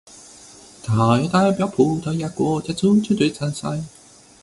[0.83, 3.83] 他也代表葡萄牙国家足球队参赛。